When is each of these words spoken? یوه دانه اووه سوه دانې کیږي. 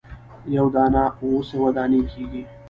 یوه 0.55 0.71
دانه 0.75 1.03
اووه 1.21 1.41
سوه 1.49 1.69
دانې 1.75 2.01
کیږي. 2.11 2.43